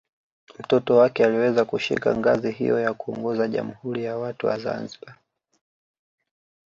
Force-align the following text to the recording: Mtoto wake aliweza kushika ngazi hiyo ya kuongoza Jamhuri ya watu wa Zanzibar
Mtoto 0.59 0.97
wake 0.97 1.25
aliweza 1.25 1.65
kushika 1.65 2.15
ngazi 2.17 2.51
hiyo 2.51 2.79
ya 2.79 2.93
kuongoza 2.93 3.47
Jamhuri 3.47 4.03
ya 4.03 4.17
watu 4.17 4.47
wa 4.47 4.59
Zanzibar 4.59 5.15